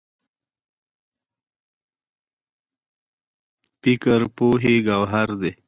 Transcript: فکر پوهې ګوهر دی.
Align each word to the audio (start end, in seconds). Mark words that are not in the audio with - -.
فکر 3.83 4.19
پوهې 4.35 4.75
ګوهر 4.87 5.29
دی. 5.41 5.51